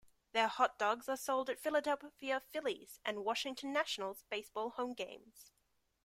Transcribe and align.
Their 0.31 0.47
hot 0.47 0.79
dogs 0.79 1.07
are 1.09 1.15
sold 1.15 1.47
at 1.51 1.59
Philadelphia 1.59 2.39
Phillies 2.49 2.99
and 3.05 3.23
Washington 3.23 3.71
Nationals 3.71 4.23
baseball 4.31 4.71
home 4.71 4.95
games. 4.95 5.51